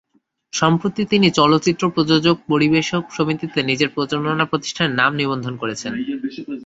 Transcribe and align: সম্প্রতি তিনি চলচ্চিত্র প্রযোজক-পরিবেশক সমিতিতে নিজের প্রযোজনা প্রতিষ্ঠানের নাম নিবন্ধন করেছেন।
সম্প্রতি 0.53 1.01
তিনি 1.05 1.27
চলচ্চিত্র 1.31 1.83
প্রযোজক-পরিবেশক 1.89 3.03
সমিতিতে 3.11 3.59
নিজের 3.63 3.89
প্রযোজনা 3.89 4.45
প্রতিষ্ঠানের 4.45 4.97
নাম 4.97 5.11
নিবন্ধন 5.15 5.53
করেছেন। 5.57 5.91